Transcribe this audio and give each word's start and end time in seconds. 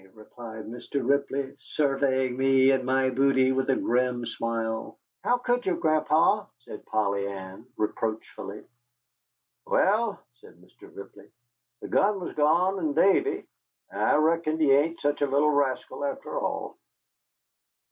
replied 0.15 0.65
Mr. 0.65 1.07
Ripley, 1.07 1.55
surveying 1.59 2.35
me 2.35 2.71
and 2.71 2.83
my 2.83 3.11
booty 3.11 3.51
with 3.51 3.69
a 3.69 3.75
grim 3.75 4.25
smile. 4.25 4.97
"How 5.23 5.37
could 5.37 5.63
you, 5.63 5.75
Gran'pa?" 5.75 6.47
said 6.61 6.83
Polly 6.87 7.27
Ann, 7.27 7.67
reproachfully. 7.77 8.63
"Wal," 9.67 10.19
said 10.39 10.55
Mr. 10.55 10.89
Ripley, 10.91 11.29
"the 11.81 11.87
gun 11.87 12.19
was 12.19 12.33
gone, 12.33 12.79
an' 12.79 12.93
Davy. 12.93 13.45
I 13.91 14.15
reckon 14.15 14.59
he 14.59 14.71
ain't 14.71 14.99
sich 14.99 15.21
a 15.21 15.27
little 15.27 15.51
rascal 15.51 16.03
after 16.03 16.35
all." 16.35 16.79